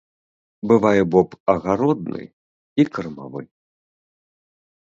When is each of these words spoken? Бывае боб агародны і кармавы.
Бывае 0.71 1.01
боб 1.15 1.29
агародны 1.53 2.21
і 2.85 2.89
кармавы. 2.97 3.41